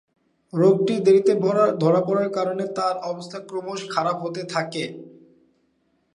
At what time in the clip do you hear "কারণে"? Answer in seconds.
2.37-2.65